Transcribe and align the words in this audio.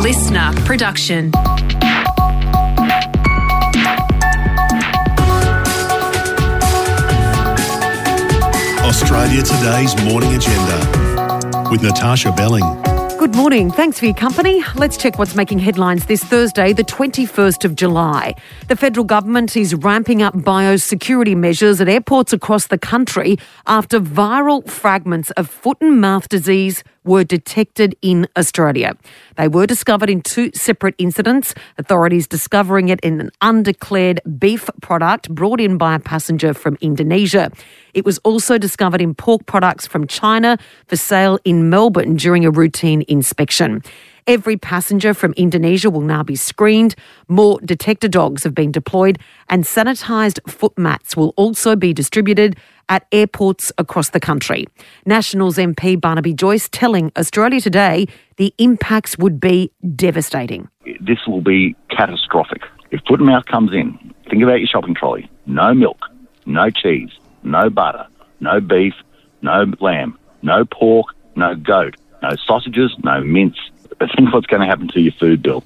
listener 0.00 0.50
production. 0.64 1.30
Australia 8.82 9.42
Today's 9.42 9.94
Morning 10.04 10.34
Agenda 10.34 11.68
with 11.70 11.82
Natasha 11.82 12.32
Belling. 12.32 12.64
Good 13.18 13.34
morning. 13.34 13.70
Thanks 13.70 13.98
for 13.98 14.06
your 14.06 14.14
company. 14.14 14.64
Let's 14.76 14.96
check 14.96 15.18
what's 15.18 15.34
making 15.36 15.58
headlines 15.58 16.06
this 16.06 16.24
Thursday, 16.24 16.72
the 16.72 16.82
21st 16.82 17.66
of 17.66 17.76
July. 17.76 18.34
The 18.68 18.76
federal 18.76 19.04
government 19.04 19.58
is 19.58 19.74
ramping 19.74 20.22
up 20.22 20.34
biosecurity 20.34 21.36
measures 21.36 21.82
at 21.82 21.88
airports 21.90 22.32
across 22.32 22.68
the 22.68 22.78
country 22.78 23.38
after 23.66 24.00
viral 24.00 24.66
fragments 24.66 25.30
of 25.32 25.50
foot 25.50 25.76
and 25.82 26.00
mouth 26.00 26.30
disease 26.30 26.82
were 27.04 27.24
detected 27.24 27.96
in 28.02 28.26
Australia. 28.36 28.96
They 29.36 29.48
were 29.48 29.66
discovered 29.66 30.10
in 30.10 30.20
two 30.20 30.50
separate 30.54 30.94
incidents, 30.98 31.54
authorities 31.78 32.26
discovering 32.26 32.88
it 32.88 33.00
in 33.00 33.20
an 33.20 33.30
undeclared 33.40 34.20
beef 34.38 34.68
product 34.82 35.30
brought 35.34 35.60
in 35.60 35.78
by 35.78 35.94
a 35.94 35.98
passenger 35.98 36.52
from 36.52 36.76
Indonesia. 36.80 37.50
It 37.94 38.04
was 38.04 38.18
also 38.18 38.58
discovered 38.58 39.00
in 39.00 39.14
pork 39.14 39.46
products 39.46 39.86
from 39.86 40.06
China 40.06 40.58
for 40.86 40.96
sale 40.96 41.38
in 41.44 41.70
Melbourne 41.70 42.16
during 42.16 42.44
a 42.44 42.50
routine 42.50 43.04
inspection. 43.08 43.82
Every 44.26 44.56
passenger 44.56 45.14
from 45.14 45.32
Indonesia 45.34 45.90
will 45.90 46.00
now 46.00 46.22
be 46.22 46.36
screened. 46.36 46.94
More 47.28 47.60
detector 47.64 48.08
dogs 48.08 48.44
have 48.44 48.54
been 48.54 48.72
deployed, 48.72 49.18
and 49.48 49.64
sanitised 49.64 50.38
foot 50.50 50.76
mats 50.78 51.16
will 51.16 51.32
also 51.36 51.76
be 51.76 51.92
distributed 51.92 52.56
at 52.88 53.06
airports 53.12 53.72
across 53.78 54.10
the 54.10 54.20
country. 54.20 54.66
Nationals 55.06 55.56
MP 55.56 55.98
Barnaby 56.00 56.34
Joyce 56.34 56.68
telling 56.70 57.12
Australia 57.16 57.60
Today 57.60 58.06
the 58.36 58.52
impacts 58.58 59.16
would 59.18 59.40
be 59.40 59.70
devastating. 59.94 60.68
This 61.00 61.18
will 61.26 61.40
be 61.40 61.76
catastrophic. 61.90 62.62
If 62.90 63.00
foot 63.06 63.20
and 63.20 63.28
mouth 63.28 63.46
comes 63.46 63.72
in, 63.72 63.96
think 64.28 64.42
about 64.42 64.58
your 64.58 64.66
shopping 64.66 64.94
trolley. 64.94 65.30
No 65.46 65.72
milk, 65.72 65.98
no 66.46 66.70
cheese, 66.70 67.10
no 67.44 67.70
butter, 67.70 68.06
no 68.40 68.60
beef, 68.60 68.94
no 69.42 69.66
lamb, 69.80 70.18
no 70.42 70.64
pork, 70.64 71.06
no 71.36 71.54
goat, 71.54 71.96
no 72.22 72.30
sausages, 72.46 72.90
no 73.04 73.22
mince. 73.22 73.58
Think 74.00 74.32
what's 74.32 74.46
going 74.46 74.60
to 74.60 74.66
happen 74.66 74.88
to 74.88 75.00
your 75.00 75.12
food 75.12 75.42
bill. 75.42 75.64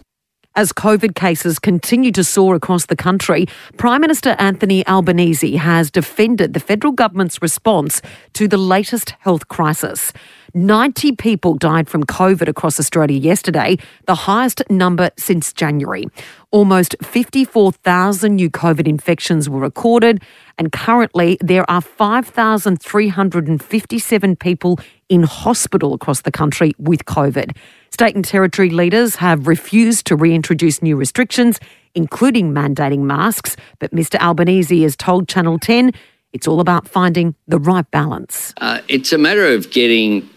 As 0.57 0.73
COVID 0.73 1.17
cases 1.17 1.59
continue 1.59 2.13
to 2.13 2.23
soar 2.23 2.55
across 2.55 2.87
the 2.87 2.95
country, 2.95 3.47
Prime 3.77 4.01
Minister 4.01 4.37
Anthony 4.39 4.87
Albanese 4.87 5.57
has 5.57 5.91
defended 5.91 6.55
the 6.55 6.61
federal 6.61 6.93
government's 6.93 7.43
response 7.43 8.01
to 8.35 8.47
the 8.47 8.57
latest 8.57 9.17
health 9.19 9.49
crisis. 9.49 10.13
90 10.55 11.17
people 11.17 11.55
died 11.55 11.89
from 11.89 12.05
COVID 12.05 12.47
across 12.47 12.79
Australia 12.79 13.19
yesterday, 13.19 13.77
the 14.07 14.15
highest 14.15 14.63
number 14.71 15.11
since 15.19 15.53
January. 15.53 16.05
Almost 16.53 16.95
54,000 17.03 18.37
new 18.37 18.49
COVID 18.49 18.87
infections 18.87 19.51
were 19.51 19.59
recorded, 19.59 20.23
and 20.57 20.71
currently 20.71 21.37
there 21.41 21.69
are 21.69 21.81
5,357 21.81 24.37
people 24.37 24.79
in 25.09 25.25
hospital 25.25 25.93
across 25.93 26.21
the 26.21 26.31
country 26.31 26.75
with 26.79 27.07
COVID. 27.07 27.57
State 27.95 28.17
and 28.17 28.25
territory 28.25 28.71
leaders 28.71 29.15
have 29.15 29.47
refused 29.47 30.05
to 30.07 30.17
reintroduce 30.17 30.83
new 30.83 30.97
restrictions, 30.97 31.61
including 31.95 32.53
mandating 32.53 33.03
masks, 33.03 33.55
but 33.79 33.93
Mr 33.93 34.21
Albanese 34.21 34.83
has 34.83 34.97
told 34.97 35.29
Channel 35.29 35.61
10 35.61 35.93
it's 36.33 36.49
all 36.49 36.59
about 36.59 36.89
finding 36.89 37.37
the 37.47 37.61
right 37.61 37.89
balance. 37.93 38.53
Uh, 38.61 38.81
it's 38.89 39.13
a 39.13 39.19
matter 39.19 39.47
of 39.47 39.71
getting 39.71 40.29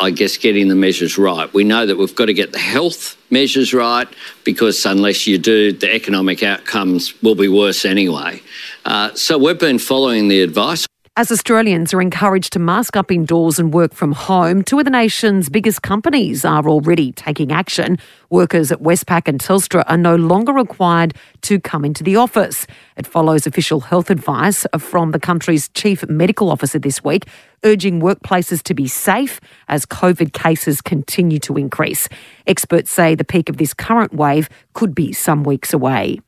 I 0.00 0.10
guess, 0.10 0.38
getting 0.38 0.68
the 0.68 0.74
measures 0.74 1.18
right. 1.18 1.52
We 1.52 1.64
know 1.64 1.84
that 1.84 1.98
we've 1.98 2.14
got 2.14 2.26
to 2.26 2.32
get 2.32 2.52
the 2.52 2.58
health 2.58 3.18
measures 3.30 3.74
right 3.74 4.08
because 4.44 4.86
unless 4.86 5.26
you 5.26 5.36
do, 5.36 5.72
the 5.72 5.94
economic 5.94 6.42
outcomes 6.42 7.20
will 7.20 7.34
be 7.34 7.48
worse 7.48 7.84
anyway. 7.84 8.40
Uh, 8.86 9.12
so 9.14 9.36
we've 9.36 9.58
been 9.58 9.80
following 9.80 10.28
the 10.28 10.40
advice. 10.40 10.86
As 11.18 11.32
Australians 11.32 11.94
are 11.94 12.02
encouraged 12.02 12.52
to 12.52 12.58
mask 12.58 12.94
up 12.94 13.10
indoors 13.10 13.58
and 13.58 13.72
work 13.72 13.94
from 13.94 14.12
home, 14.12 14.62
two 14.62 14.78
of 14.78 14.84
the 14.84 14.90
nation's 14.90 15.48
biggest 15.48 15.80
companies 15.80 16.44
are 16.44 16.68
already 16.68 17.10
taking 17.12 17.52
action. 17.52 17.96
Workers 18.28 18.70
at 18.70 18.82
Westpac 18.82 19.26
and 19.26 19.40
Telstra 19.40 19.82
are 19.86 19.96
no 19.96 20.16
longer 20.16 20.52
required 20.52 21.14
to 21.40 21.58
come 21.58 21.86
into 21.86 22.04
the 22.04 22.16
office. 22.16 22.66
It 22.98 23.06
follows 23.06 23.46
official 23.46 23.80
health 23.80 24.10
advice 24.10 24.66
from 24.78 25.12
the 25.12 25.18
country's 25.18 25.70
chief 25.70 26.06
medical 26.06 26.50
officer 26.50 26.78
this 26.78 27.02
week, 27.02 27.24
urging 27.64 28.00
workplaces 28.00 28.62
to 28.62 28.74
be 28.74 28.86
safe 28.86 29.40
as 29.68 29.86
COVID 29.86 30.32
cases 30.32 30.80
continue 30.80 31.38
to 31.40 31.56
increase. 31.56 32.08
Experts 32.46 32.90
say 32.90 33.14
the 33.14 33.24
peak 33.24 33.48
of 33.48 33.56
this 33.56 33.74
current 33.74 34.14
wave 34.14 34.48
could 34.74 34.94
be 34.94 35.12
some 35.12 35.44
weeks 35.44 35.72
away. 35.72 36.20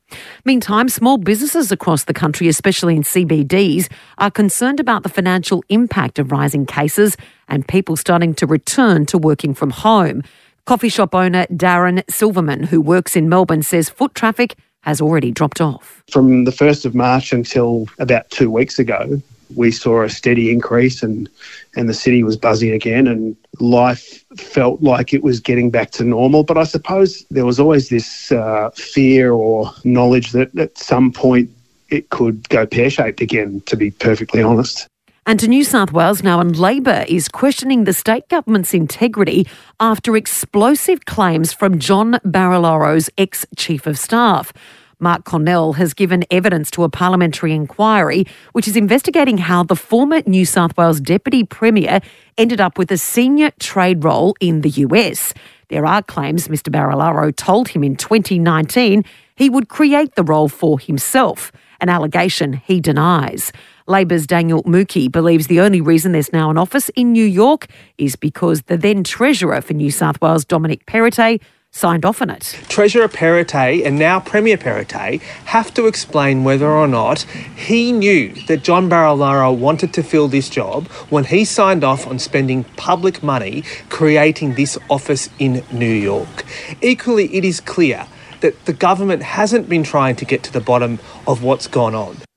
Meantime, 0.45 0.89
small 0.89 1.19
businesses 1.19 1.71
across 1.71 2.05
the 2.05 2.15
country, 2.15 2.49
especially 2.49 2.97
in 2.97 3.03
CBDs, 3.03 3.91
are 4.19 4.31
concerned 4.31 4.81
about 4.81 5.03
the 5.03 5.09
financial 5.09 5.63
impact 5.69 6.19
of 6.19 6.33
rising 6.33 6.67
cases 6.67 7.17
and 7.49 7.69
people 7.69 7.97
starting 7.97 8.35
to 8.35 8.47
return 8.47 9.07
to 9.07 9.19
working 9.19 9.55
from 9.55 9.71
home. 9.71 10.23
Coffee 10.67 10.89
shop 10.89 11.15
owner 11.15 11.47
Darren 11.47 12.03
Silverman, 12.11 12.65
who 12.65 12.81
works 12.81 13.17
in 13.17 13.29
Melbourne, 13.29 13.63
says 13.63 13.89
foot 13.89 14.15
traffic 14.15 14.57
has 14.83 15.01
already 15.01 15.31
dropped 15.31 15.61
off. 15.61 16.03
From 16.11 16.45
the 16.45 16.51
1st 16.51 16.85
of 16.85 16.95
March 16.95 17.33
until 17.33 17.87
about 17.99 18.29
two 18.31 18.51
weeks 18.51 18.79
ago, 18.79 19.21
we 19.55 19.71
saw 19.71 20.03
a 20.03 20.11
steady 20.11 20.51
increase 20.51 21.03
and, 21.03 21.29
and 21.77 21.89
the 21.89 21.95
city 21.95 22.23
was 22.23 22.37
buzzing 22.37 22.73
again 22.73 23.07
and 23.07 23.37
life 23.61 24.25
felt 24.37 24.83
like 24.83 25.13
it 25.13 25.23
was 25.23 25.41
getting 25.41 25.71
back 25.71 25.91
to 25.93 26.05
normal. 26.05 26.45
But 26.45 26.59
I 26.59 26.65
suppose 26.65 27.25
there 27.31 27.47
was 27.47 27.59
always 27.59 27.89
this 27.89 28.33
uh, 28.33 28.71
fear 28.75 29.33
or 29.33 29.73
knowledge 29.85 30.33
that 30.33 30.57
at 30.59 30.79
some 30.79 31.13
point 31.13 31.51
it 31.89 32.11
could 32.11 32.49
go 32.49 32.67
pear 32.67 32.91
shaped 32.91 33.21
again, 33.21 33.63
to 33.67 33.77
be 33.77 33.91
perfectly 33.91 34.43
honest. 34.43 34.87
And 35.29 35.39
to 35.41 35.49
New 35.49 35.63
South 35.63 35.93
Wales 35.93 36.23
now, 36.23 36.41
and 36.41 36.57
Labor 36.57 37.05
is 37.07 37.29
questioning 37.29 37.85
the 37.85 37.93
state 37.93 38.27
government's 38.29 38.73
integrity 38.73 39.47
after 39.79 40.17
explosive 40.17 41.05
claims 41.05 41.53
from 41.53 41.79
John 41.79 42.13
Barilaro's 42.25 43.11
ex 43.19 43.45
chief 43.55 43.87
of 43.87 43.99
staff. 43.99 44.55
Mark 45.01 45.25
Connell 45.25 45.75
has 45.75 45.95
given 45.95 46.25
evidence 46.31 46.71
to 46.73 46.83
a 46.83 46.89
parliamentary 46.89 47.53
inquiry 47.53 48.27
which 48.53 48.67
is 48.67 48.77
investigating 48.77 49.39
how 49.39 49.63
the 49.63 49.77
former 49.77 50.23
New 50.27 50.45
South 50.45 50.77
Wales 50.77 51.01
Deputy 51.01 51.45
Premier 51.45 52.01
ended 52.37 52.61
up 52.61 52.79
with 52.79 52.91
a 52.91 52.99
senior 52.99 53.51
trade 53.61 54.03
role 54.03 54.35
in 54.41 54.63
the 54.63 54.71
US. 54.71 55.35
There 55.69 55.87
are 55.87 56.03
claims 56.03 56.49
Mr. 56.49 56.73
Barilaro 56.73 57.35
told 57.35 57.69
him 57.69 57.85
in 57.85 57.95
2019 57.95 59.05
he 59.37 59.49
would 59.49 59.69
create 59.69 60.17
the 60.17 60.25
role 60.25 60.49
for 60.49 60.81
himself, 60.81 61.53
an 61.81 61.89
allegation 61.89 62.55
he 62.55 62.81
denies. 62.81 63.53
Labor's 63.87 64.27
Daniel 64.27 64.63
Mookhey 64.65 65.11
believes 65.11 65.47
the 65.47 65.61
only 65.61 65.81
reason 65.81 66.13
there's 66.13 66.33
now 66.33 66.51
an 66.51 66.59
office 66.59 66.89
in 66.91 67.13
New 67.13 67.25
York 67.25 67.67
is 67.99 68.17
because 68.17 68.63
the 68.63 68.77
then 68.77 69.05
Treasurer 69.05 69.61
for 69.61 69.75
New 69.75 69.91
South 69.91 70.21
Wales, 70.21 70.45
Dominic 70.45 70.85
Perrottet, 70.87 71.41
signed 71.79 72.05
off 72.05 72.21
on 72.21 72.29
it. 72.29 72.59
Treasurer 72.69 73.07
Perrottet 73.07 73.87
and 73.87 73.99
now 73.99 74.19
Premier 74.19 74.57
Perrottet 74.57 75.21
have 75.47 75.73
to 75.75 75.87
explain 75.87 76.43
whether 76.43 76.69
or 76.69 76.89
not 76.89 77.23
he 77.23 77.93
knew 77.93 78.35
that 78.47 78.65
John 78.65 78.91
Barilaro 78.91 79.57
wanted 79.57 79.95
to 79.95 80.03
fill 80.03 80.27
this 80.27 80.51
job 80.51 80.89
when 81.09 81.25
he 81.25 81.45
signed 81.45 81.85
off 81.85 82.07
on 82.07 82.19
spending 82.19 82.65
public 82.77 83.23
money 83.23 83.63
creating 83.91 84.55
this 84.55 84.77
office 84.91 85.31
in 85.39 85.65
New 85.71 85.87
York. 85.87 86.45
Equally, 86.83 87.33
it 87.37 87.45
is 87.45 87.61
clear 87.61 88.09
that 88.41 88.65
the 88.65 88.73
government 88.73 89.23
hasn't 89.23 89.69
been 89.69 89.85
trying 89.85 90.17
to 90.17 90.25
get 90.25 90.43
to 90.43 90.53
the 90.53 90.61
bottom 90.61 90.99
of 91.29 91.45
what's 91.45 91.69
gone 91.69 91.95
on. 91.95 92.28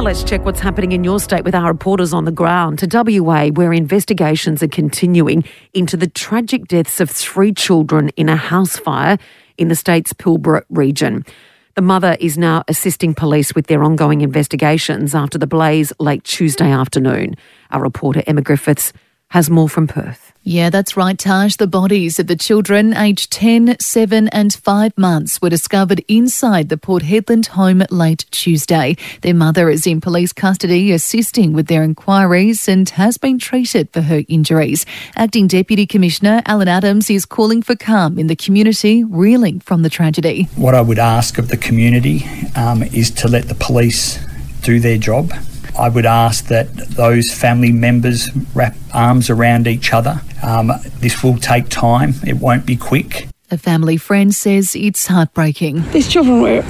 Now 0.00 0.06
let's 0.06 0.24
check 0.24 0.46
what's 0.46 0.60
happening 0.60 0.92
in 0.92 1.04
your 1.04 1.20
state 1.20 1.44
with 1.44 1.54
our 1.54 1.68
reporters 1.68 2.14
on 2.14 2.24
the 2.24 2.32
ground 2.32 2.78
to 2.78 2.88
WA, 2.90 3.48
where 3.48 3.70
investigations 3.70 4.62
are 4.62 4.68
continuing 4.68 5.44
into 5.74 5.94
the 5.98 6.06
tragic 6.06 6.68
deaths 6.68 7.00
of 7.00 7.10
three 7.10 7.52
children 7.52 8.08
in 8.16 8.30
a 8.30 8.34
house 8.34 8.78
fire 8.78 9.18
in 9.58 9.68
the 9.68 9.74
state's 9.74 10.14
Pilbara 10.14 10.62
region. 10.70 11.26
The 11.74 11.82
mother 11.82 12.16
is 12.18 12.38
now 12.38 12.64
assisting 12.66 13.12
police 13.12 13.54
with 13.54 13.66
their 13.66 13.84
ongoing 13.84 14.22
investigations 14.22 15.14
after 15.14 15.36
the 15.36 15.46
blaze 15.46 15.92
late 15.98 16.24
Tuesday 16.24 16.70
afternoon. 16.70 17.34
Our 17.70 17.82
reporter 17.82 18.22
Emma 18.26 18.40
Griffiths 18.40 18.94
has 19.28 19.50
more 19.50 19.68
from 19.68 19.86
Perth. 19.86 20.29
Yeah, 20.42 20.70
that's 20.70 20.96
right, 20.96 21.18
Taj. 21.18 21.56
The 21.56 21.66
bodies 21.66 22.18
of 22.18 22.26
the 22.26 22.34
children 22.34 22.96
aged 22.96 23.30
10, 23.30 23.78
7 23.78 24.28
and 24.28 24.54
5 24.54 24.96
months 24.96 25.42
were 25.42 25.50
discovered 25.50 26.02
inside 26.08 26.70
the 26.70 26.78
Port 26.78 27.02
Hedland 27.02 27.48
home 27.48 27.82
late 27.90 28.24
Tuesday. 28.30 28.96
Their 29.20 29.34
mother 29.34 29.68
is 29.68 29.86
in 29.86 30.00
police 30.00 30.32
custody 30.32 30.92
assisting 30.92 31.52
with 31.52 31.66
their 31.66 31.82
inquiries 31.82 32.68
and 32.68 32.88
has 32.88 33.18
been 33.18 33.38
treated 33.38 33.90
for 33.92 34.00
her 34.00 34.22
injuries. 34.28 34.86
Acting 35.14 35.46
Deputy 35.46 35.86
Commissioner 35.86 36.40
Alan 36.46 36.68
Adams 36.68 37.10
is 37.10 37.26
calling 37.26 37.60
for 37.60 37.76
calm 37.76 38.18
in 38.18 38.26
the 38.26 38.36
community 38.36 39.04
reeling 39.04 39.60
from 39.60 39.82
the 39.82 39.90
tragedy. 39.90 40.44
What 40.56 40.74
I 40.74 40.80
would 40.80 40.98
ask 40.98 41.36
of 41.36 41.48
the 41.48 41.58
community 41.58 42.24
um, 42.56 42.82
is 42.82 43.10
to 43.10 43.28
let 43.28 43.48
the 43.48 43.54
police 43.54 44.18
do 44.62 44.80
their 44.80 44.96
job 44.96 45.32
I 45.78 45.88
would 45.88 46.06
ask 46.06 46.46
that 46.46 46.74
those 46.74 47.32
family 47.32 47.72
members 47.72 48.28
wrap 48.54 48.76
arms 48.92 49.30
around 49.30 49.66
each 49.66 49.92
other 49.92 50.20
Um, 50.42 50.72
this 51.00 51.22
will 51.22 51.36
take 51.36 51.68
time, 51.68 52.14
it 52.26 52.36
won't 52.36 52.64
be 52.64 52.76
quick. 52.76 53.28
A 53.50 53.58
family 53.58 53.96
friend 53.96 54.34
says 54.34 54.74
it's 54.74 55.06
heartbreaking. 55.06 55.84
These 55.92 56.08
children 56.08 56.40
were 56.40 56.62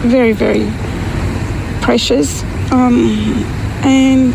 very, 0.00 0.32
very 0.32 0.66
precious, 1.82 2.42
um, 2.72 3.44
and 3.84 4.34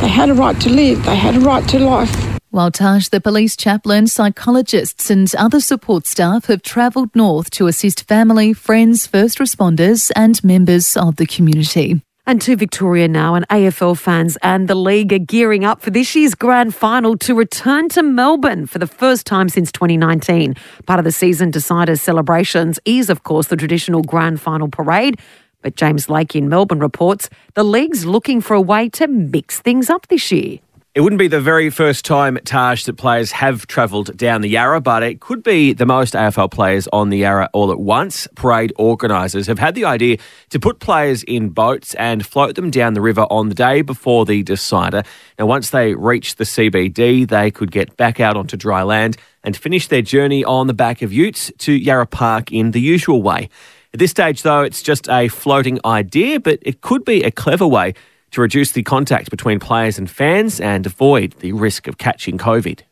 they 0.00 0.08
had 0.08 0.30
a 0.30 0.34
right 0.34 0.58
to 0.60 0.70
live, 0.70 1.04
they 1.04 1.16
had 1.16 1.36
a 1.36 1.40
right 1.40 1.66
to 1.68 1.78
life. 1.78 2.14
While 2.50 2.70
Taj, 2.70 3.08
the 3.08 3.20
police 3.20 3.54
chaplain, 3.54 4.06
psychologists, 4.08 5.10
and 5.10 5.32
other 5.36 5.60
support 5.60 6.06
staff 6.06 6.46
have 6.46 6.62
travelled 6.62 7.14
north 7.14 7.50
to 7.50 7.68
assist 7.68 8.08
family, 8.08 8.52
friends, 8.52 9.06
first 9.06 9.38
responders, 9.38 10.10
and 10.16 10.42
members 10.42 10.96
of 10.96 11.16
the 11.16 11.26
community. 11.26 12.02
And 12.30 12.40
to 12.42 12.54
Victoria 12.54 13.08
now, 13.08 13.34
and 13.34 13.44
AFL 13.48 13.98
fans 13.98 14.38
and 14.40 14.68
the 14.68 14.76
league 14.76 15.12
are 15.12 15.18
gearing 15.18 15.64
up 15.64 15.80
for 15.80 15.90
this 15.90 16.14
year's 16.14 16.36
grand 16.36 16.76
final 16.76 17.18
to 17.18 17.34
return 17.34 17.88
to 17.88 18.04
Melbourne 18.04 18.66
for 18.66 18.78
the 18.78 18.86
first 18.86 19.26
time 19.26 19.48
since 19.48 19.72
2019. 19.72 20.54
Part 20.86 21.00
of 21.00 21.04
the 21.04 21.10
season 21.10 21.50
deciders 21.50 21.98
celebrations 21.98 22.78
is, 22.84 23.10
of 23.10 23.24
course, 23.24 23.48
the 23.48 23.56
traditional 23.56 24.04
grand 24.04 24.40
final 24.40 24.68
parade. 24.68 25.18
But 25.60 25.74
James 25.74 26.08
Lake 26.08 26.36
in 26.36 26.48
Melbourne 26.48 26.78
reports 26.78 27.28
the 27.54 27.64
league's 27.64 28.06
looking 28.06 28.40
for 28.40 28.54
a 28.54 28.60
way 28.60 28.88
to 28.90 29.08
mix 29.08 29.58
things 29.58 29.90
up 29.90 30.06
this 30.06 30.30
year. 30.30 30.60
It 30.92 31.02
wouldn't 31.02 31.20
be 31.20 31.28
the 31.28 31.40
very 31.40 31.70
first 31.70 32.04
time, 32.04 32.36
Taj, 32.44 32.82
that 32.82 32.96
players 32.96 33.30
have 33.30 33.68
travelled 33.68 34.16
down 34.16 34.40
the 34.40 34.48
Yarra, 34.48 34.80
but 34.80 35.04
it 35.04 35.20
could 35.20 35.44
be 35.44 35.72
the 35.72 35.86
most 35.86 36.14
AFL 36.14 36.50
players 36.50 36.88
on 36.92 37.10
the 37.10 37.18
Yarra 37.18 37.48
all 37.52 37.70
at 37.70 37.78
once. 37.78 38.26
Parade 38.34 38.72
organisers 38.76 39.46
have 39.46 39.60
had 39.60 39.76
the 39.76 39.84
idea 39.84 40.16
to 40.48 40.58
put 40.58 40.80
players 40.80 41.22
in 41.22 41.50
boats 41.50 41.94
and 41.94 42.26
float 42.26 42.56
them 42.56 42.72
down 42.72 42.94
the 42.94 43.00
river 43.00 43.24
on 43.30 43.48
the 43.48 43.54
day 43.54 43.82
before 43.82 44.26
the 44.26 44.42
decider. 44.42 45.04
Now, 45.38 45.46
once 45.46 45.70
they 45.70 45.94
reach 45.94 46.34
the 46.34 46.44
CBD, 46.44 47.28
they 47.28 47.52
could 47.52 47.70
get 47.70 47.96
back 47.96 48.18
out 48.18 48.36
onto 48.36 48.56
dry 48.56 48.82
land 48.82 49.16
and 49.44 49.56
finish 49.56 49.86
their 49.86 50.02
journey 50.02 50.44
on 50.44 50.66
the 50.66 50.74
back 50.74 51.02
of 51.02 51.12
utes 51.12 51.52
to 51.58 51.72
Yarra 51.72 52.08
Park 52.08 52.50
in 52.50 52.72
the 52.72 52.80
usual 52.80 53.22
way. 53.22 53.48
At 53.94 54.00
this 54.00 54.10
stage, 54.10 54.42
though, 54.42 54.62
it's 54.62 54.82
just 54.82 55.08
a 55.08 55.28
floating 55.28 55.78
idea, 55.84 56.40
but 56.40 56.58
it 56.62 56.80
could 56.80 57.04
be 57.04 57.22
a 57.22 57.30
clever 57.30 57.66
way 57.66 57.94
to 58.32 58.40
reduce 58.40 58.72
the 58.72 58.82
contact 58.82 59.30
between 59.30 59.60
players 59.60 59.98
and 59.98 60.10
fans 60.10 60.60
and 60.60 60.86
avoid 60.86 61.32
the 61.40 61.52
risk 61.52 61.86
of 61.86 61.98
catching 61.98 62.38
COVID. 62.38 62.82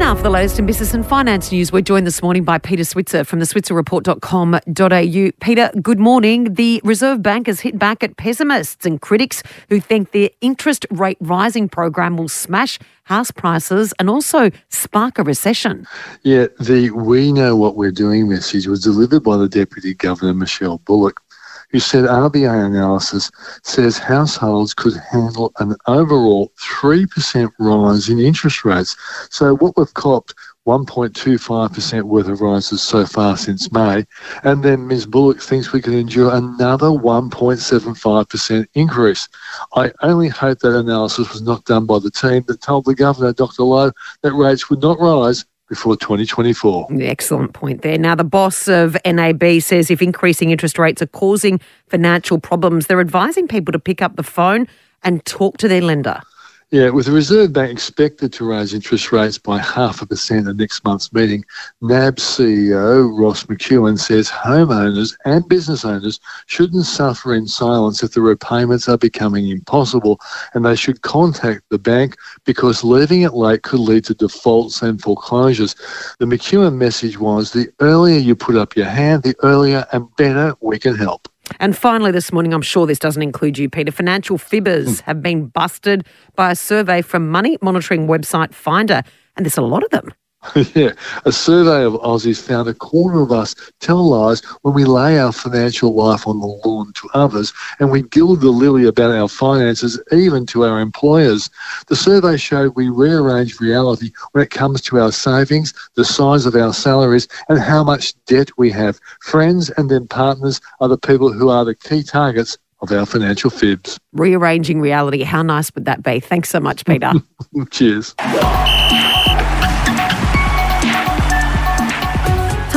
Now, 0.00 0.16
for 0.16 0.22
the 0.22 0.30
latest 0.30 0.58
in 0.58 0.64
business 0.64 0.94
and 0.94 1.06
finance 1.06 1.52
news, 1.52 1.72
we're 1.72 1.82
joined 1.82 2.06
this 2.06 2.22
morning 2.22 2.42
by 2.42 2.56
Peter 2.56 2.84
Switzer 2.84 3.22
from 3.22 3.38
the 3.38 3.44
switzerreport.com.au. 3.44 5.30
Peter, 5.40 5.70
good 5.82 6.00
morning. 6.00 6.54
The 6.54 6.80
Reserve 6.82 7.22
Bank 7.22 7.48
has 7.48 7.60
hit 7.60 7.78
back 7.78 8.02
at 8.02 8.16
pessimists 8.16 8.86
and 8.86 9.00
critics 9.00 9.42
who 9.68 9.78
think 9.78 10.12
their 10.12 10.30
interest 10.40 10.86
rate 10.90 11.18
rising 11.20 11.68
program 11.68 12.16
will 12.16 12.30
smash 12.30 12.78
house 13.04 13.30
prices 13.30 13.92
and 13.98 14.08
also 14.08 14.50
spark 14.70 15.18
a 15.18 15.22
recession. 15.22 15.86
Yeah, 16.22 16.46
the 16.58 16.90
We 16.90 17.30
Know 17.30 17.54
What 17.54 17.76
We're 17.76 17.92
Doing 17.92 18.28
message 18.28 18.66
was 18.66 18.82
delivered 18.82 19.22
by 19.22 19.36
the 19.36 19.48
Deputy 19.48 19.92
Governor, 19.92 20.32
Michelle 20.32 20.78
Bullock 20.78 21.20
who 21.70 21.78
said 21.78 22.04
RBA 22.04 22.66
analysis 22.66 23.30
says 23.62 23.98
households 23.98 24.74
could 24.74 24.94
handle 25.10 25.52
an 25.58 25.76
overall 25.86 26.52
3% 26.60 27.50
rise 27.58 28.08
in 28.08 28.18
interest 28.18 28.64
rates. 28.64 28.96
So 29.30 29.54
what 29.56 29.76
we've 29.76 29.94
copped 29.94 30.34
1.25% 30.66 32.02
worth 32.02 32.28
of 32.28 32.40
rises 32.40 32.82
so 32.82 33.06
far 33.06 33.36
since 33.36 33.72
May. 33.72 34.04
And 34.44 34.62
then 34.62 34.86
Ms. 34.86 35.06
Bullock 35.06 35.40
thinks 35.40 35.72
we 35.72 35.80
can 35.80 35.94
endure 35.94 36.34
another 36.34 36.88
1.75% 36.88 38.66
increase. 38.74 39.28
I 39.74 39.90
only 40.02 40.28
hope 40.28 40.58
that 40.60 40.78
analysis 40.78 41.32
was 41.32 41.42
not 41.42 41.64
done 41.64 41.86
by 41.86 41.98
the 41.98 42.10
team 42.10 42.44
that 42.46 42.60
told 42.60 42.84
the 42.84 42.94
Governor, 42.94 43.32
Dr. 43.32 43.62
Lowe, 43.62 43.92
that 44.22 44.34
rates 44.34 44.68
would 44.68 44.82
not 44.82 45.00
rise 45.00 45.44
before 45.70 45.96
2024. 45.96 46.88
Excellent 47.00 47.54
point 47.54 47.80
there. 47.80 47.96
Now, 47.96 48.14
the 48.14 48.24
boss 48.24 48.68
of 48.68 48.98
NAB 49.06 49.62
says 49.62 49.90
if 49.90 50.02
increasing 50.02 50.50
interest 50.50 50.78
rates 50.78 51.00
are 51.00 51.06
causing 51.06 51.60
financial 51.86 52.38
problems, 52.38 52.88
they're 52.88 53.00
advising 53.00 53.48
people 53.48 53.72
to 53.72 53.78
pick 53.78 54.02
up 54.02 54.16
the 54.16 54.22
phone 54.24 54.66
and 55.02 55.24
talk 55.24 55.56
to 55.58 55.68
their 55.68 55.80
lender. 55.80 56.20
Yeah, 56.72 56.90
with 56.90 57.06
the 57.06 57.12
Reserve 57.12 57.52
Bank 57.52 57.72
expected 57.72 58.32
to 58.34 58.44
raise 58.44 58.74
interest 58.74 59.10
rates 59.10 59.38
by 59.38 59.58
half 59.58 60.02
a 60.02 60.06
percent 60.06 60.46
at 60.46 60.54
next 60.54 60.84
month's 60.84 61.12
meeting, 61.12 61.44
NAB 61.80 62.14
CEO 62.14 63.10
Ross 63.18 63.42
McEwan 63.46 63.98
says 63.98 64.30
homeowners 64.30 65.16
and 65.24 65.48
business 65.48 65.84
owners 65.84 66.20
shouldn't 66.46 66.86
suffer 66.86 67.34
in 67.34 67.48
silence 67.48 68.04
if 68.04 68.12
the 68.12 68.20
repayments 68.20 68.88
are 68.88 68.96
becoming 68.96 69.48
impossible 69.48 70.20
and 70.54 70.64
they 70.64 70.76
should 70.76 71.02
contact 71.02 71.62
the 71.70 71.78
bank 71.78 72.16
because 72.44 72.84
leaving 72.84 73.22
it 73.22 73.34
late 73.34 73.64
could 73.64 73.80
lead 73.80 74.04
to 74.04 74.14
defaults 74.14 74.80
and 74.80 75.02
foreclosures. 75.02 75.74
The 76.20 76.26
McEwan 76.26 76.76
message 76.76 77.18
was 77.18 77.50
the 77.50 77.66
earlier 77.80 78.20
you 78.20 78.36
put 78.36 78.54
up 78.54 78.76
your 78.76 78.86
hand, 78.86 79.24
the 79.24 79.34
earlier 79.42 79.84
and 79.90 80.06
better 80.14 80.54
we 80.60 80.78
can 80.78 80.94
help. 80.94 81.29
And 81.58 81.76
finally, 81.76 82.12
this 82.12 82.32
morning, 82.32 82.54
I'm 82.54 82.62
sure 82.62 82.86
this 82.86 82.98
doesn't 82.98 83.22
include 83.22 83.58
you, 83.58 83.68
Peter. 83.68 83.90
Financial 83.92 84.38
fibbers 84.38 85.00
hmm. 85.00 85.04
have 85.06 85.22
been 85.22 85.46
busted 85.46 86.06
by 86.36 86.52
a 86.52 86.56
survey 86.56 87.02
from 87.02 87.28
money 87.28 87.58
monitoring 87.60 88.06
website 88.06 88.54
Finder, 88.54 89.02
and 89.36 89.44
there's 89.44 89.58
a 89.58 89.62
lot 89.62 89.82
of 89.82 89.90
them. 89.90 90.12
yeah, 90.74 90.92
a 91.26 91.32
survey 91.32 91.84
of 91.84 91.92
Aussies 91.94 92.40
found 92.40 92.66
a 92.66 92.74
quarter 92.74 93.20
of 93.20 93.30
us 93.30 93.54
tell 93.80 94.08
lies 94.08 94.40
when 94.62 94.72
we 94.72 94.84
lay 94.84 95.18
our 95.18 95.32
financial 95.32 95.94
life 95.94 96.26
on 96.26 96.40
the 96.40 96.46
lawn 96.46 96.92
to 96.94 97.08
others 97.12 97.52
and 97.78 97.90
we 97.90 98.02
gild 98.02 98.40
the 98.40 98.48
lily 98.48 98.86
about 98.86 99.14
our 99.14 99.28
finances 99.28 100.00
even 100.12 100.46
to 100.46 100.64
our 100.64 100.80
employers. 100.80 101.50
The 101.88 101.96
survey 101.96 102.38
showed 102.38 102.74
we 102.74 102.88
rearrange 102.88 103.60
reality 103.60 104.12
when 104.32 104.42
it 104.42 104.50
comes 104.50 104.80
to 104.82 104.98
our 104.98 105.12
savings, 105.12 105.74
the 105.94 106.06
size 106.06 106.46
of 106.46 106.54
our 106.54 106.72
salaries, 106.72 107.28
and 107.50 107.58
how 107.58 107.84
much 107.84 108.14
debt 108.24 108.50
we 108.56 108.70
have. 108.70 108.98
Friends 109.20 109.68
and 109.76 109.90
then 109.90 110.08
partners 110.08 110.60
are 110.80 110.88
the 110.88 110.98
people 110.98 111.32
who 111.32 111.50
are 111.50 111.66
the 111.66 111.74
key 111.74 112.02
targets 112.02 112.56
of 112.80 112.90
our 112.92 113.04
financial 113.04 113.50
fibs. 113.50 113.98
Rearranging 114.12 114.80
reality. 114.80 115.22
How 115.22 115.42
nice 115.42 115.74
would 115.74 115.84
that 115.84 116.02
be? 116.02 116.18
Thanks 116.18 116.48
so 116.48 116.60
much, 116.60 116.86
Peter. 116.86 117.12
Cheers. 117.70 118.14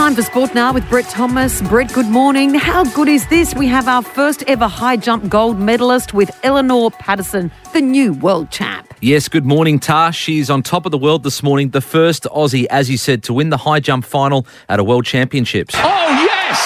Time 0.03 0.15
for 0.15 0.21
sport 0.21 0.53
now 0.53 0.73
with 0.73 0.89
Brett 0.89 1.05
Thomas. 1.05 1.61
Brett, 1.61 1.93
good 1.93 2.07
morning. 2.07 2.53
How 2.55 2.83
good 2.93 3.07
is 3.07 3.25
this? 3.27 3.55
We 3.55 3.67
have 3.67 3.87
our 3.87 4.01
first 4.01 4.43
ever 4.47 4.67
high 4.67 4.97
jump 4.97 5.29
gold 5.29 5.57
medalist 5.57 6.13
with 6.13 6.29
Eleanor 6.43 6.91
Patterson, 6.91 7.53
the 7.71 7.79
new 7.79 8.11
world 8.11 8.51
champ. 8.51 8.93
Yes, 8.99 9.29
good 9.29 9.45
morning, 9.45 9.79
Tash. 9.79 10.19
She's 10.19 10.49
on 10.49 10.61
top 10.61 10.85
of 10.85 10.91
the 10.91 10.97
world 10.97 11.23
this 11.23 11.41
morning, 11.41 11.69
the 11.69 11.79
first 11.79 12.23
Aussie, 12.23 12.65
as 12.65 12.89
you 12.89 12.97
said, 12.97 13.23
to 13.23 13.33
win 13.33 13.49
the 13.49 13.55
high 13.55 13.79
jump 13.79 14.03
final 14.03 14.45
at 14.67 14.77
a 14.77 14.83
world 14.83 15.05
championships. 15.05 15.73
Oh, 15.77 15.79
yes! 15.79 16.59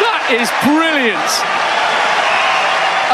That 0.00 0.34
is 0.34 0.50
brilliant! 0.66 1.63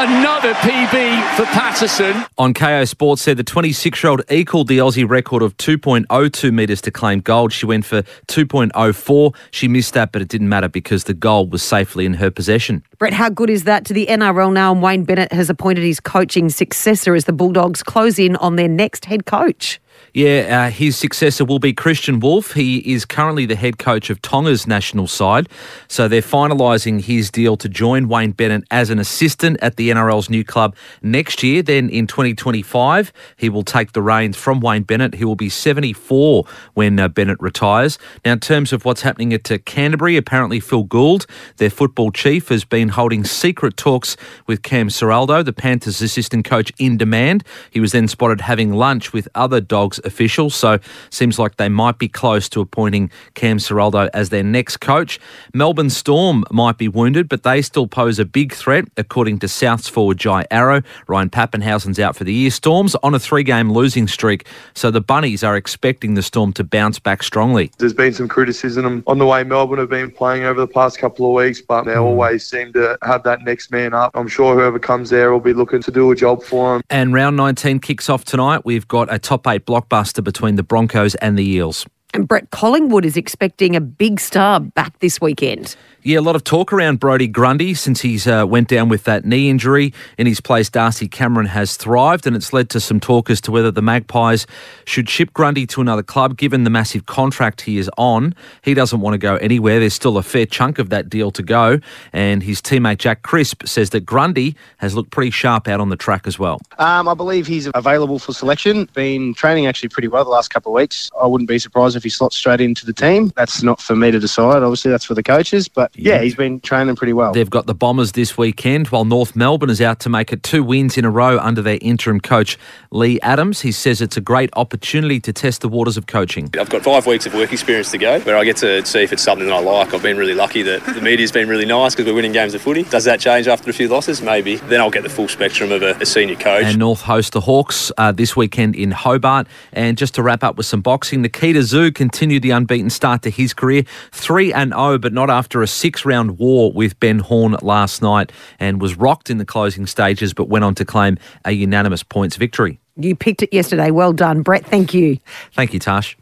Another 0.03 0.55
PB 0.55 1.37
for 1.37 1.45
Patterson. 1.45 2.25
On 2.39 2.55
KO 2.55 2.87
Sports 2.87 3.21
said 3.21 3.37
the 3.37 3.45
26 3.45 4.03
year 4.03 4.11
old 4.11 4.23
equalled 4.31 4.67
the 4.67 4.79
Aussie 4.79 5.07
record 5.07 5.43
of 5.43 5.55
2.02 5.59 6.55
metres 6.55 6.81
to 6.81 6.91
claim 6.91 7.21
gold. 7.21 7.53
She 7.53 7.67
went 7.67 7.85
for 7.85 8.01
2.04. 8.29 9.35
She 9.51 9.69
missed 9.69 9.93
that, 9.93 10.11
but 10.11 10.23
it 10.23 10.29
didn't 10.29 10.49
matter 10.49 10.71
because 10.71 11.05
the 11.05 11.13
gold 11.13 11.53
was 11.53 11.63
safely 11.63 12.07
in 12.07 12.15
her 12.15 12.31
possession. 12.31 12.83
Brett, 12.99 13.13
how 13.13 13.29
good 13.29 13.51
is 13.51 13.65
that 13.65 13.85
to 13.85 13.93
the 13.93 14.07
NRL 14.07 14.51
now? 14.51 14.73
And 14.73 14.83
Wayne 14.83 15.05
Bennett 15.05 15.35
has 15.35 15.51
appointed 15.51 15.85
his 15.85 16.01
coaching 16.01 16.49
successor 16.49 17.15
as 17.15 17.27
the 17.27 17.35
Bulldogs 17.35 17.83
close 17.83 18.19
in 18.19 18.37
on 18.37 18.57
their 18.57 18.69
next 18.69 19.05
head 19.05 19.27
coach. 19.27 19.83
Yeah, 20.13 20.67
uh, 20.67 20.71
his 20.71 20.97
successor 20.97 21.45
will 21.45 21.61
be 21.61 21.73
Kristian 21.73 22.21
Woolf. 22.21 22.53
He 22.53 22.79
is 22.79 23.05
currently 23.05 23.47
the 23.47 23.55
head 23.55 23.79
coach 23.79 24.11
of 24.11 24.21
Tonga's 24.23 24.67
national 24.67 25.07
side. 25.07 25.49
So 25.87 26.09
they're 26.09 26.21
finalising 26.21 27.01
his 27.01 27.31
deal 27.31 27.57
to 27.59 27.69
join 27.69 28.09
Wayne 28.09 28.33
Bennett 28.33 28.65
as 28.73 28.91
an 28.91 28.99
assistant 28.99 29.59
at 29.63 29.77
the 29.77 29.91
NRL's 29.91 30.29
new 30.29 30.43
club 30.43 30.75
next 31.01 31.45
year. 31.45 31.63
Then 31.63 31.89
in 31.89 32.09
2025, 32.09 33.13
he 33.37 33.49
will 33.49 33.63
take 33.63 33.93
the 33.93 34.03
reins 34.03 34.37
from 34.37 34.61
Wayne 34.61 34.83
Bennett. 34.83 35.15
He 35.15 35.25
will 35.25 35.37
be 35.37 35.49
74 35.49 36.45
when 36.75 36.99
uh, 36.99 37.07
Bennett 37.07 37.41
retires. 37.41 37.97
Now, 38.25 38.33
in 38.33 38.41
terms 38.41 38.73
of 38.73 38.85
what's 38.85 39.03
happening 39.03 39.33
at 39.33 39.51
uh, 39.51 39.59
Canterbury, 39.59 40.17
apparently 40.17 40.59
Phil 40.59 40.83
Gould, 40.83 41.27
their 41.59 41.71
football 41.71 42.11
chief, 42.11 42.49
has 42.49 42.65
been 42.65 42.89
holding 42.91 43.23
secret 43.25 43.77
talks 43.77 44.17
with 44.49 44.63
Cam 44.63 44.89
Ciraldo, 44.89 45.45
the 45.45 45.53
Panthers' 45.53 46.03
assistant 46.03 46.45
coach 46.45 46.73
in 46.79 46.97
demand. 46.97 47.45
He 47.71 47.79
was 47.79 47.93
then 47.93 48.09
spotted 48.09 48.41
having 48.41 48.73
lunch 48.73 49.13
with 49.13 49.29
other 49.37 49.61
dog 49.61 49.90
Bulldogs 49.91 50.01
officials, 50.05 50.55
so 50.55 50.79
seems 51.11 51.39
like 51.39 51.57
they 51.57 51.69
might 51.69 51.99
be 51.99 52.09
close 52.09 52.49
to 52.51 52.61
appointing 52.61 53.11
Cam 53.35 53.59
Ciraldo 53.59 54.09
as 54.15 54.31
their 54.31 54.43
next 54.43 54.79
coach. 54.79 55.19
Melbourne 55.55 55.91
Storm 55.91 56.45
might 56.51 56.79
be 56.79 56.89
wounded, 56.89 57.29
but 57.29 57.43
they 57.43 57.63
still 57.63 57.87
pose 57.87 58.19
a 58.19 58.25
big 58.25 58.53
threat, 58.53 58.85
according 58.97 59.39
to 59.41 59.49
South's 59.49 59.89
forward 59.89 60.19
Jai 60.19 60.45
Arrow. 60.51 60.83
Ryan 61.09 61.31
Papenhuyzen's 61.31 61.99
out 61.99 62.17
for 62.17 62.25
the 62.25 62.33
year. 62.33 62.51
Storm's 62.51 62.95
on 62.97 63.15
a 63.15 63.19
three-game 63.19 63.73
losing 63.73 64.07
streak, 64.07 64.47
so 64.75 64.91
the 64.91 65.01
Bunnies 65.01 65.43
are 65.43 65.57
expecting 65.57 66.15
the 66.15 66.23
Storm 66.23 66.53
to 66.55 66.65
bounce 66.65 66.99
back 66.99 67.23
strongly. 67.23 67.71
There's 67.79 67.95
been 67.95 68.13
some 68.13 68.29
criticism 68.29 69.03
on 69.07 69.19
the 69.19 69.27
way 69.27 69.43
Melbourne 69.45 69.79
have 69.79 69.91
been 69.91 70.11
playing 70.11 70.45
over 70.45 70.61
the 70.61 70.69
past 70.69 70.99
couple 70.99 71.27
of 71.27 71.33
weeks, 71.33 71.61
but 71.61 71.85
they 71.85 71.95
hmm. 71.95 72.01
always 72.01 72.47
seem 72.47 72.73
to 72.75 72.97
have 73.03 73.23
that 73.25 73.43
next 73.43 73.71
man 73.71 73.95
up. 73.95 74.13
I'm 74.15 74.29
sure 74.29 74.55
whoever 74.55 74.79
comes 74.79 75.11
there 75.11 75.33
will 75.33 75.41
be 75.41 75.53
looking 75.53 75.83
to 75.83 75.91
do 75.91 76.11
a 76.11 76.17
job 76.17 76.43
for 76.43 76.75
them. 76.75 76.83
And 76.91 77.13
round 77.13 77.37
19 77.37 77.81
kicks 77.81 78.09
off 78.09 78.25
tonight. 78.25 78.65
We've 78.65 78.87
got 78.87 79.13
a 79.13 79.19
top 79.19 79.47
eight 79.47 79.65
blockbuster 79.81 80.23
between 80.23 80.57
the 80.57 80.63
Broncos 80.63 81.15
and 81.17 81.39
the 81.39 81.49
Eels. 81.49 81.87
And 82.13 82.27
Brett 82.27 82.51
Collingwood 82.51 83.05
is 83.05 83.17
expecting 83.17 83.77
a 83.77 83.81
big 83.81 84.19
star 84.19 84.61
back 84.61 84.99
this 84.99 85.21
weekend. 85.21 85.77
Yeah, 86.03 86.19
a 86.19 86.23
lot 86.23 86.35
of 86.35 86.45
talk 86.45 86.73
around 86.73 86.99
Brodie 86.99 87.29
Grundy 87.29 87.75
since 87.75 88.01
he's 88.01 88.27
uh, 88.27 88.47
went 88.49 88.69
down 88.69 88.89
with 88.89 89.05
that 89.05 89.27
knee 89.27 89.51
injury. 89.51 89.93
In 90.17 90.27
his 90.27 90.41
place, 90.41 90.71
Darcy 90.71 91.07
Cameron 91.07 91.45
has 91.45 91.77
thrived, 91.77 92.27
and 92.27 92.35
it's 92.35 92.55
led 92.55 92.71
to 92.71 92.81
some 92.81 93.01
talk 93.01 93.29
as 93.29 93.39
to 93.43 93.53
whether 93.53 93.71
the 93.71 93.83
Magpies 93.83 94.47
should 94.87 95.11
ship 95.11 95.35
Grundy 95.35 95.67
to 95.67 95.83
another 95.83 96.03
club, 96.03 96.39
given 96.39 96.65
the 96.65 96.71
massive 96.71 97.05
contract 97.05 97.61
he 97.61 97.77
is 97.77 97.91
on. 97.99 98.35
He 98.63 98.73
doesn't 98.73 99.01
want 99.01 99.13
to 99.13 99.19
go 99.19 99.37
anywhere. 99.37 99.79
There's 99.79 99.93
still 99.93 100.17
a 100.17 100.23
fair 100.23 100.47
chunk 100.47 100.79
of 100.79 100.89
that 100.89 101.11
deal 101.11 101.31
to 101.33 101.43
go, 101.43 101.81
and 102.15 102.43
his 102.43 102.63
teammate 102.63 102.97
Jack 102.97 103.23
Crisp 103.23 103.67
says 103.67 103.91
that 103.91 104.07
Grundy 104.07 104.57
has 104.79 104.95
looked 104.95 105.11
pretty 105.11 105.31
sharp 105.31 105.69
out 105.69 105.81
on 105.81 105.91
the 105.91 105.97
track 105.97 106.27
as 106.27 106.39
well. 106.39 106.63
Um, 106.79 107.09
I 107.09 107.15
believe 107.15 107.47
he's 107.47 107.69
available 107.75 108.19
for 108.19 108.33
selection. 108.33 108.89
Been 108.95 109.35
training 109.35 109.67
actually 109.67 109.91
pretty 109.91 110.09
well 110.09 110.25
the 110.25 110.31
last 110.31 110.49
couple 110.49 110.75
of 110.75 110.81
weeks. 110.81 111.11
I 111.21 111.27
wouldn't 111.27 111.49
be 111.49 111.59
surprised 111.59 111.95
if 111.95 112.00
he 112.03 112.11
slots 112.11 112.37
straight 112.37 112.61
into 112.61 112.87
the 112.87 112.93
team. 112.93 113.33
That's 113.37 113.63
not 113.63 113.81
for 113.81 113.97
me 113.97 114.11
to 114.11 114.19
decide. 114.19 114.63
Obviously, 114.63 114.91
that's 114.91 115.05
for 115.05 115.15
the 115.15 115.23
coaches. 115.23 115.69
But 115.69 115.91
yeah, 115.97 116.21
he's 116.21 116.35
been 116.35 116.61
training 116.61 116.97
pretty 116.97 117.13
well. 117.13 117.33
They've 117.33 117.49
got 117.49 117.67
the 117.67 117.75
Bombers 117.75 118.13
this 118.13 118.37
weekend, 118.37 118.89
while 118.89 119.05
North 119.05 119.37
Melbourne 119.37 119.71
is 119.71 119.81
out 119.81 120.01
to 120.01 120.09
make 120.09 120.33
it 120.33 120.43
two 120.43 120.63
wins 120.63 120.97
in 120.97 121.05
a 121.05 121.11
row 121.11 121.39
under 121.39 121.63
their 121.63 121.79
interim 121.81 122.21
coach, 122.21 122.59
Leigh 122.91 123.21
Adams. 123.21 123.61
He 123.61 123.73
says 123.73 124.01
it's 124.01 124.17
a 124.17 124.21
great 124.21 124.51
opportunity 124.57 125.21
to 125.21 125.33
test 125.33 125.61
the 125.61 125.69
waters 125.69 125.97
of 125.97 126.07
coaching. 126.07 126.51
I've 126.59 126.71
got 126.71 126.83
five 126.83 127.07
weeks 127.07 127.27
of 127.27 127.35
work 127.35 127.53
experience 127.53 127.91
to 127.93 127.99
go 127.99 128.21
where 128.21 128.37
I 128.37 128.45
get 128.45 128.57
to 128.59 128.85
see 128.85 129.03
if 129.03 129.13
it's 129.13 129.23
something 129.23 129.47
that 129.47 129.55
I 129.55 129.61
like. 129.61 129.95
I've 129.95 130.03
been 130.03 130.17
really 130.17 130.35
lucky 130.35 130.63
that 130.63 130.85
the 130.85 131.01
media's 131.01 131.33
been 131.33 131.49
really 131.49 131.67
nice 131.67 131.95
because 131.95 132.07
we're 132.07 132.15
winning 132.15 132.33
games 132.33 132.55
of 132.55 132.63
footy. 132.63 132.83
Does 132.85 133.05
that 133.05 133.21
change 133.21 133.49
after 133.49 133.71
a 133.71 133.73
few 133.73 133.89
losses? 133.89 134.23
Maybe. 134.23 134.57
Then 134.57 134.81
I'll 134.81 134.91
get 134.91 135.03
the 135.03 135.09
full 135.09 135.29
spectrum 135.29 135.73
of 135.73 135.83
a, 135.83 135.93
a 136.01 136.07
senior 136.07 136.37
coach. 136.37 136.65
And 136.65 136.79
North 136.79 137.03
host 137.03 137.33
the 137.33 137.41
Hawks 137.41 137.93
uh, 137.99 138.13
this 138.13 138.37
weekend 138.37 138.77
in 138.77 138.91
Hobart. 138.91 139.47
And 139.73 139.97
just 139.97 140.15
to 140.15 140.23
wrap 140.23 140.43
up 140.43 140.57
with 140.57 140.67
some 140.67 140.81
boxing, 140.81 141.23
Nikita 141.23 141.61
Tszyu 141.61 141.90
continued 141.93 142.43
the 142.43 142.51
unbeaten 142.51 142.91
start 142.91 143.23
to 143.23 143.31
his 143.31 143.55
career, 143.55 143.85
3 144.13 144.53
and 144.53 144.73
0, 144.73 144.99
but 144.99 145.13
not 145.13 145.31
after 145.31 145.63
a 145.63 145.67
six 145.67 146.05
round 146.05 146.39
war 146.39 146.73
with 146.73 146.99
Ben 147.01 147.19
Horn 147.19 147.57
last 147.63 148.03
night 148.03 148.33
and 148.59 148.81
was 148.81 148.97
rocked 148.97 149.31
in 149.31 149.39
the 149.39 149.45
closing 149.45 149.87
stages, 149.87 150.33
but 150.35 150.49
went 150.49 150.65
on 150.65 150.75
to 150.77 150.85
claim 150.85 151.19
a 151.45 151.53
unanimous 151.53 152.03
points 152.03 152.37
victory. 152.37 152.81
You 152.97 153.15
picked 153.17 153.43
it 153.43 153.53
yesterday. 153.53 153.91
Well 153.91 154.13
done, 154.13 154.43
Brett. 154.43 154.67
Thank 154.67 154.93
you. 154.95 155.19
Thank 155.53 155.73
you, 155.73 155.81
Tash. 155.81 156.17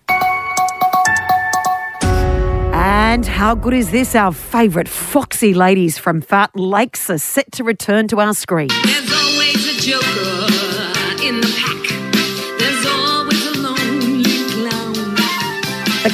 And 2.73 3.27
how 3.27 3.55
good 3.55 3.75
is 3.75 3.91
this? 3.91 4.15
Our 4.15 4.33
favourite 4.33 4.89
foxy 4.89 5.55
ladies 5.55 5.99
from 5.99 6.21
Fart 6.21 6.55
Lakes 6.55 7.11
are 7.11 7.19
set 7.19 7.51
to 7.53 7.65
return 7.65 8.07
to 8.09 8.21
our 8.21 8.35
screen. 8.35 8.69
There's 8.85 9.13
always 9.13 9.79
a 9.79 9.81
joker 9.81 10.48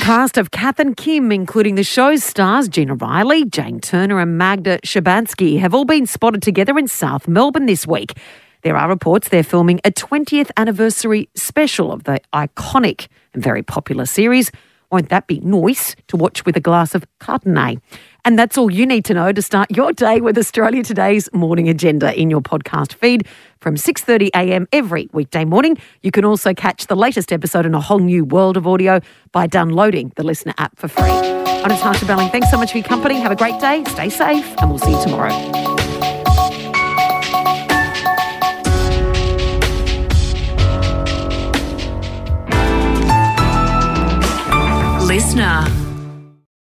cast 0.04 0.36
of 0.36 0.50
Kath 0.50 0.78
and 0.80 0.94
Kim, 0.94 1.32
including 1.32 1.76
the 1.76 1.82
show's 1.82 2.22
stars 2.22 2.68
Gina 2.68 2.94
Riley, 2.94 3.46
Jane 3.46 3.80
Turner, 3.80 4.20
and 4.20 4.36
Magda 4.36 4.78
Szubanski, 4.84 5.58
have 5.60 5.72
all 5.72 5.86
been 5.86 6.04
spotted 6.06 6.42
together 6.42 6.78
in 6.78 6.88
South 6.88 7.26
Melbourne 7.26 7.64
this 7.64 7.86
week. 7.86 8.12
There 8.64 8.76
are 8.76 8.86
reports 8.86 9.30
they're 9.30 9.42
filming 9.42 9.80
a 9.82 9.90
20th 9.90 10.50
anniversary 10.58 11.30
special 11.34 11.90
of 11.90 12.04
the 12.04 12.20
iconic 12.34 13.06
and 13.32 13.42
very 13.42 13.62
popular 13.62 14.04
series. 14.04 14.52
Won't 14.92 15.08
that 15.08 15.26
be 15.26 15.40
nice 15.40 15.96
to 16.08 16.18
watch 16.18 16.44
with 16.44 16.54
a 16.58 16.60
glass 16.60 16.94
of 16.94 17.06
Cardonnay? 17.18 17.80
And 18.26 18.38
that's 18.38 18.56
all 18.56 18.70
you 18.70 18.86
need 18.86 19.04
to 19.06 19.14
know 19.14 19.32
to 19.32 19.42
start 19.42 19.70
your 19.70 19.92
day 19.92 20.20
with 20.20 20.38
Australia 20.38 20.82
Today's 20.82 21.28
morning 21.34 21.68
agenda 21.68 22.18
in 22.18 22.30
your 22.30 22.40
podcast 22.40 22.94
feed 22.94 23.26
from 23.60 23.76
6:30 23.76 24.30
a.m. 24.34 24.66
every 24.72 25.10
weekday 25.12 25.44
morning. 25.44 25.76
You 26.02 26.10
can 26.10 26.24
also 26.24 26.54
catch 26.54 26.86
the 26.86 26.96
latest 26.96 27.32
episode 27.32 27.66
in 27.66 27.74
a 27.74 27.80
whole 27.80 27.98
new 27.98 28.24
world 28.24 28.56
of 28.56 28.66
audio 28.66 29.00
by 29.32 29.46
downloading 29.46 30.10
the 30.16 30.22
Listener 30.22 30.54
app 30.56 30.74
for 30.78 30.88
free. 30.88 31.10
I'm 31.10 31.68
Natasha 31.68 32.06
Belling. 32.06 32.30
Thanks 32.30 32.50
so 32.50 32.56
much 32.56 32.72
for 32.72 32.78
your 32.78 32.86
company. 32.86 33.16
Have 33.16 33.32
a 33.32 33.36
great 33.36 33.60
day. 33.60 33.84
Stay 33.84 34.08
safe, 34.08 34.54
and 34.58 34.70
we'll 34.70 34.78
see 34.78 34.92
you 34.92 35.02
tomorrow. 35.02 35.34
Listener. 45.04 45.83